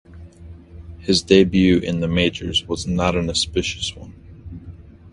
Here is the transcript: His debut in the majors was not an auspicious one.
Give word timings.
His 0.97 1.21
debut 1.21 1.77
in 1.77 1.99
the 1.99 2.07
majors 2.07 2.67
was 2.67 2.87
not 2.87 3.15
an 3.15 3.29
auspicious 3.29 3.95
one. 3.95 4.15